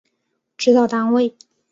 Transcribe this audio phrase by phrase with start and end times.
[0.57, 1.37] 指导单位